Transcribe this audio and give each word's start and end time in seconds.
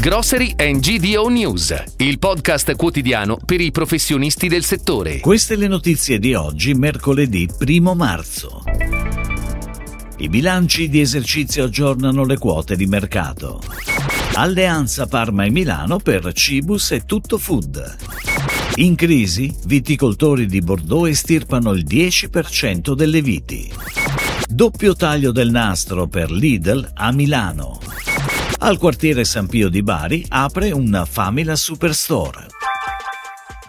Grocery 0.00 0.54
and 0.56 0.78
GDO 0.78 1.26
News, 1.26 1.74
il 1.96 2.20
podcast 2.20 2.76
quotidiano 2.76 3.36
per 3.44 3.60
i 3.60 3.72
professionisti 3.72 4.46
del 4.46 4.62
settore. 4.62 5.18
Queste 5.18 5.56
le 5.56 5.66
notizie 5.66 6.20
di 6.20 6.34
oggi, 6.34 6.72
mercoledì 6.74 7.48
1 7.58 7.94
marzo. 7.96 8.62
I 10.18 10.28
bilanci 10.28 10.88
di 10.88 11.00
esercizio 11.00 11.64
aggiornano 11.64 12.24
le 12.24 12.38
quote 12.38 12.76
di 12.76 12.86
mercato. 12.86 13.60
Alleanza 14.34 15.08
Parma 15.08 15.44
e 15.46 15.50
Milano 15.50 15.98
per 15.98 16.32
Cibus 16.32 16.92
e 16.92 17.04
Tutto 17.04 17.36
Food. 17.36 17.96
In 18.76 18.94
crisi, 18.94 19.52
viticoltori 19.64 20.46
di 20.46 20.60
Bordeaux 20.60 21.08
estirpano 21.08 21.72
il 21.72 21.84
10% 21.84 22.94
delle 22.94 23.20
viti. 23.20 23.68
Doppio 24.48 24.94
taglio 24.94 25.32
del 25.32 25.50
nastro 25.50 26.06
per 26.06 26.30
Lidl 26.30 26.88
a 26.94 27.10
Milano. 27.10 27.80
Al 28.60 28.76
quartiere 28.76 29.24
San 29.24 29.46
Pio 29.46 29.68
di 29.68 29.82
Bari 29.82 30.24
apre 30.30 30.72
una 30.72 31.04
Famila 31.04 31.54
Superstore. 31.54 32.57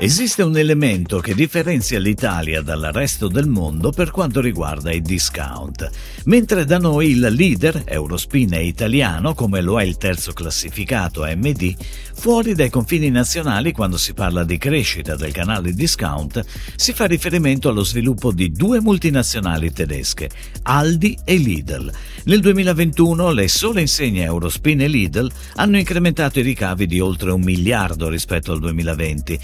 Esiste 0.02 0.44
un 0.44 0.58
elemento 0.58 1.20
che 1.20 1.36
differenzia 1.36 2.00
l'Italia 2.00 2.62
dal 2.62 2.90
resto 2.94 3.28
del 3.28 3.50
mondo 3.50 3.92
per 3.92 4.12
quanto 4.12 4.40
riguarda 4.40 4.94
i 4.94 5.02
discount. 5.02 5.90
Mentre 6.24 6.64
da 6.64 6.78
noi 6.78 7.10
il 7.10 7.20
leader, 7.20 7.84
Eurospin, 7.86 8.52
è 8.52 8.60
italiano, 8.60 9.34
come 9.34 9.60
lo 9.60 9.78
è 9.78 9.84
il 9.84 9.98
terzo 9.98 10.32
classificato 10.32 11.24
AMD, 11.24 11.76
fuori 12.14 12.56
dai 12.56 12.70
confini 12.70 13.10
nazionali 13.10 13.74
quando 13.74 13.98
si 13.98 14.14
parla 14.14 14.46
di 14.46 14.58
crescita 14.58 15.18
del 15.18 15.34
canale 15.34 15.74
discount 15.74 16.46
si 16.78 16.94
fa 16.94 17.04
riferimento 17.04 17.68
allo 17.68 17.84
sviluppo 17.84 18.32
di 18.32 18.54
due 18.54 18.80
multinazionali 18.80 19.74
tedesche, 19.74 20.30
Aldi 20.64 21.18
e 21.26 21.36
Lidl. 21.36 21.92
Nel 22.24 22.40
2021 22.40 23.32
le 23.32 23.50
sole 23.50 23.82
insegne 23.82 24.24
Eurospin 24.24 24.80
e 24.80 24.88
Lidl 24.88 25.30
hanno 25.56 25.78
incrementato 25.78 26.40
i 26.40 26.44
ricavi 26.44 26.88
di 26.88 27.02
oltre 27.02 27.32
un 27.32 27.42
miliardo 27.42 28.08
rispetto 28.08 28.54
al 28.54 28.60
2020 28.60 29.40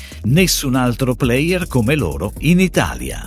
nessun 0.45 0.75
altro 0.75 1.15
player 1.15 1.65
come 1.67 1.95
loro 1.95 2.31
in 2.41 2.59
Italia. 2.59 3.25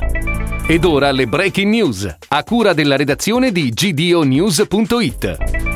Ed 0.68 0.84
ora 0.84 1.10
le 1.10 1.26
breaking 1.26 1.68
news, 1.68 2.16
a 2.28 2.44
cura 2.44 2.72
della 2.74 2.94
redazione 2.94 3.50
di 3.50 3.70
gdonews.it. 3.70 5.67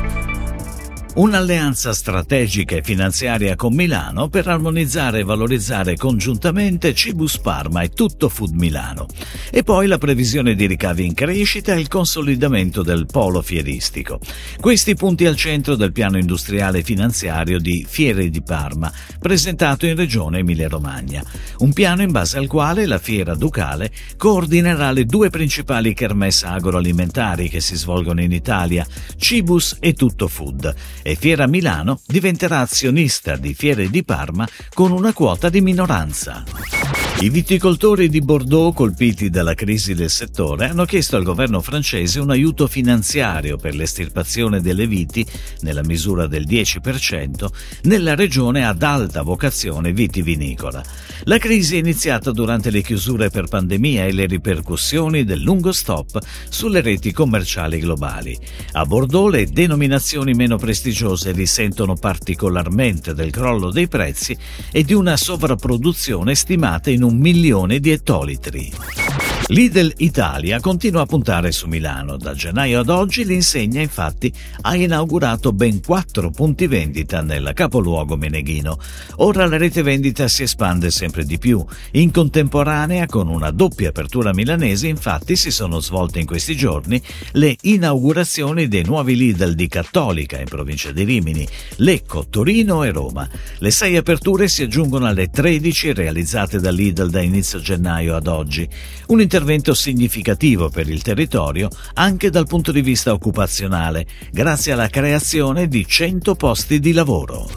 Un'alleanza 1.15 1.93
strategica 1.93 2.75
e 2.75 2.81
finanziaria 2.81 3.55
con 3.55 3.75
Milano 3.75 4.29
per 4.29 4.47
armonizzare 4.47 5.19
e 5.19 5.23
valorizzare 5.23 5.95
congiuntamente 5.95 6.95
Cibus 6.95 7.37
Parma 7.37 7.83
e 7.83 7.89
tutto 7.89 8.29
Food 8.29 8.55
Milano. 8.55 9.05
E 9.51 9.61
poi 9.61 9.85
la 9.85 9.99
previsione 9.99 10.55
di 10.55 10.65
ricavi 10.65 11.05
in 11.05 11.13
crescita 11.13 11.75
e 11.75 11.79
il 11.79 11.87
consolidamento 11.87 12.81
del 12.81 13.05
polo 13.05 13.43
fieristico. 13.43 14.19
Questi 14.59 14.95
punti 14.95 15.27
al 15.27 15.35
centro 15.35 15.75
del 15.75 15.91
piano 15.91 16.17
industriale 16.17 16.79
e 16.79 16.83
finanziario 16.83 17.59
di 17.59 17.85
Fiere 17.87 18.31
di 18.31 18.41
Parma, 18.41 18.91
presentato 19.19 19.85
in 19.85 19.95
regione 19.95 20.39
Emilia-Romagna. 20.39 21.23
Un 21.59 21.73
piano 21.73 22.01
in 22.01 22.11
base 22.11 22.39
al 22.39 22.47
quale 22.47 22.87
la 22.87 22.97
Fiera 22.97 23.35
Ducale 23.35 23.91
coordinerà 24.17 24.91
le 24.91 25.05
due 25.05 25.29
principali 25.29 25.93
kermesse 25.93 26.47
agroalimentari 26.47 27.49
che 27.49 27.61
si 27.61 27.75
svolgono 27.75 28.23
in 28.23 28.31
Italia, 28.31 28.83
Cibus 29.15 29.77
e 29.79 29.93
Tutto 29.93 30.27
Food 30.27 30.73
e 31.03 31.15
Fiera 31.15 31.45
Milano 31.45 31.99
diventerà 32.07 32.61
azionista 32.61 33.35
di 33.35 33.53
Fiere 33.53 33.89
di 33.89 34.03
Parma 34.03 34.47
con 34.73 34.91
una 34.91 35.13
quota 35.13 35.49
di 35.49 35.61
minoranza. 35.61 37.02
I 37.19 37.29
viticoltori 37.29 38.09
di 38.09 38.19
Bordeaux, 38.19 38.75
colpiti 38.75 39.29
dalla 39.29 39.53
crisi 39.53 39.93
del 39.93 40.09
settore, 40.09 40.67
hanno 40.67 40.83
chiesto 40.83 41.15
al 41.15 41.23
governo 41.23 41.61
francese 41.61 42.19
un 42.19 42.31
aiuto 42.31 42.67
finanziario 42.67 43.55
per 43.55 43.75
l'estirpazione 43.75 44.59
delle 44.59 44.87
viti, 44.87 45.25
nella 45.61 45.83
misura 45.83 46.27
del 46.27 46.45
10%, 46.45 47.47
nella 47.83 48.15
regione 48.15 48.65
ad 48.65 48.83
alta 48.83 49.21
vocazione 49.21 49.93
vitivinicola. 49.93 50.83
La 51.25 51.37
crisi 51.37 51.75
è 51.75 51.79
iniziata 51.79 52.31
durante 52.31 52.69
le 52.71 52.81
chiusure 52.81 53.29
per 53.29 53.47
pandemia 53.47 54.05
e 54.05 54.11
le 54.11 54.25
ripercussioni 54.25 55.23
del 55.23 55.39
lungo 55.39 55.71
stop 55.71 56.19
sulle 56.49 56.81
reti 56.81 57.13
commerciali 57.13 57.79
globali. 57.79 58.37
A 58.73 58.85
Bordeaux 58.85 59.31
le 59.31 59.45
denominazioni 59.45 60.33
meno 60.33 60.57
prestigiose 60.57 61.31
risentono 61.31 61.95
particolarmente 61.95 63.13
del 63.13 63.31
crollo 63.31 63.71
dei 63.71 63.87
prezzi 63.87 64.37
e 64.71 64.83
di 64.83 64.93
una 64.93 65.15
sovrapproduzione 65.15 66.35
stimata 66.35 66.89
in 66.89 67.02
un 67.03 67.13
un 67.13 67.17
milione 67.17 67.79
di 67.79 67.91
ettolitri. 67.91 69.02
Lidl 69.47 69.91
Italia 69.97 70.61
continua 70.61 71.01
a 71.01 71.05
puntare 71.05 71.51
su 71.51 71.67
Milano. 71.67 72.15
Da 72.15 72.33
gennaio 72.33 72.79
ad 72.79 72.87
oggi 72.87 73.25
l'insegna 73.25 73.81
infatti 73.81 74.31
ha 74.61 74.73
inaugurato 74.73 75.51
ben 75.51 75.81
quattro 75.81 76.31
punti 76.31 76.65
vendita 76.65 77.21
nel 77.21 77.51
capoluogo 77.53 78.15
meneghino. 78.15 78.79
Ora 79.17 79.45
la 79.45 79.57
rete 79.57 79.81
vendita 79.81 80.29
si 80.29 80.43
espande 80.43 80.91
sempre 80.91 81.25
di 81.25 81.37
più. 81.37 81.63
In 81.91 82.11
contemporanea 82.11 83.05
con 83.05 83.27
una 83.27 83.51
doppia 83.51 83.89
apertura 83.89 84.33
milanese 84.33 84.87
infatti 84.87 85.35
si 85.35 85.51
sono 85.51 85.81
svolte 85.81 86.19
in 86.19 86.25
questi 86.25 86.55
giorni 86.55 87.01
le 87.33 87.57
inaugurazioni 87.63 88.69
dei 88.69 88.85
nuovi 88.85 89.17
Lidl 89.17 89.55
di 89.55 89.67
Cattolica 89.67 90.39
in 90.39 90.47
provincia 90.47 90.93
di 90.93 91.03
Rimini, 91.03 91.45
Lecco, 91.77 92.27
Torino 92.29 92.85
e 92.85 92.91
Roma. 92.91 93.27
Le 93.57 93.71
sei 93.71 93.97
aperture 93.97 94.47
si 94.47 94.63
aggiungono 94.63 95.05
alle 95.05 95.27
13 95.27 95.91
realizzate 95.91 96.61
da 96.61 96.71
Lidl 96.71 97.09
da 97.09 97.21
inizio 97.21 97.59
gennaio 97.59 98.15
ad 98.15 98.27
oggi. 98.27 98.67
Un 99.07 99.19
intervento 99.33 99.73
significativo 99.73 100.69
per 100.69 100.87
il 100.87 101.01
territorio 101.01 101.67
anche 101.95 102.29
dal 102.29 102.45
punto 102.45 102.71
di 102.71 102.81
vista 102.81 103.13
occupazionale, 103.13 104.05
grazie 104.29 104.73
alla 104.73 104.89
creazione 104.89 105.67
di 105.67 105.87
100 105.87 106.35
posti 106.35 106.79
di 106.79 106.93
lavoro. 106.93 107.49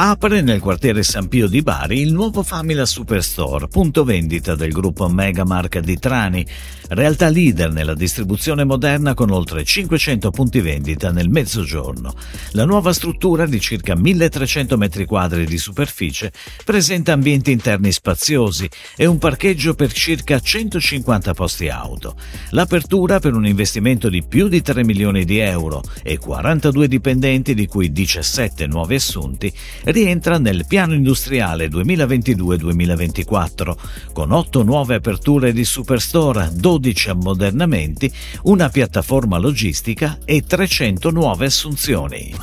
Apre 0.00 0.42
nel 0.42 0.60
quartiere 0.60 1.02
San 1.02 1.26
Pio 1.26 1.48
di 1.48 1.60
Bari 1.60 1.98
il 1.98 2.12
nuovo 2.12 2.44
Famila 2.44 2.86
Superstore, 2.86 3.66
punto 3.66 4.04
vendita 4.04 4.54
del 4.54 4.70
gruppo 4.70 5.08
Megamark 5.08 5.80
di 5.80 5.98
Trani, 5.98 6.46
realtà 6.90 7.28
leader 7.28 7.72
nella 7.72 7.94
distribuzione 7.94 8.62
moderna 8.62 9.14
con 9.14 9.32
oltre 9.32 9.64
500 9.64 10.30
punti 10.30 10.60
vendita 10.60 11.10
nel 11.10 11.28
mezzogiorno. 11.28 12.14
La 12.52 12.64
nuova 12.64 12.92
struttura 12.92 13.44
di 13.44 13.58
circa 13.58 13.96
1300 13.96 14.76
m2 14.76 15.42
di 15.42 15.58
superficie 15.58 16.30
presenta 16.64 17.12
ambienti 17.12 17.50
interni 17.50 17.90
spaziosi 17.90 18.68
e 18.96 19.04
un 19.04 19.18
parcheggio 19.18 19.74
per 19.74 19.92
circa 19.92 20.38
150 20.38 21.34
posti 21.34 21.68
auto. 21.70 22.14
L'apertura 22.50 23.18
per 23.18 23.34
un 23.34 23.48
investimento 23.48 24.08
di 24.08 24.22
più 24.22 24.46
di 24.46 24.62
3 24.62 24.84
milioni 24.84 25.24
di 25.24 25.38
euro 25.38 25.82
e 26.04 26.18
42 26.18 26.86
dipendenti 26.86 27.52
di 27.52 27.66
cui 27.66 27.90
17 27.90 28.68
nuovi 28.68 28.94
assunti 28.94 29.52
rientra 29.88 30.38
nel 30.38 30.64
piano 30.66 30.94
industriale 30.94 31.68
2022-2024, 31.68 33.74
con 34.12 34.32
8 34.32 34.62
nuove 34.62 34.96
aperture 34.96 35.52
di 35.52 35.64
superstore, 35.64 36.50
12 36.52 37.10
ammodernamenti, 37.10 38.12
una 38.42 38.68
piattaforma 38.68 39.38
logistica 39.38 40.18
e 40.24 40.44
300 40.46 41.10
nuove 41.10 41.46
assunzioni. 41.46 42.34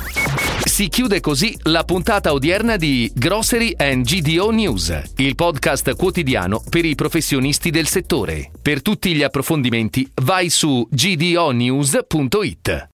Si 0.64 0.88
chiude 0.88 1.20
così 1.20 1.56
la 1.62 1.84
puntata 1.84 2.32
odierna 2.32 2.76
di 2.76 3.10
Grocery 3.14 3.74
and 3.76 4.04
GDO 4.04 4.50
News, 4.50 5.02
il 5.16 5.34
podcast 5.34 5.94
quotidiano 5.94 6.62
per 6.68 6.84
i 6.84 6.94
professionisti 6.94 7.70
del 7.70 7.86
settore. 7.86 8.50
Per 8.60 8.82
tutti 8.82 9.14
gli 9.14 9.22
approfondimenti 9.22 10.10
vai 10.22 10.50
su 10.50 10.86
gdonews.it. 10.90 12.84